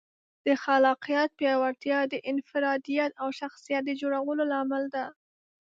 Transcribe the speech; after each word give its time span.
د 0.45 0.47
خلاقیت 0.63 1.29
پیاوړتیا 1.39 1.99
د 2.13 2.13
انفرادیت 2.31 3.11
او 3.21 3.27
شخصیت 3.39 3.81
د 3.85 3.89
جوړولو 4.01 4.43
لامل 4.51 4.83
ده. 4.95 5.05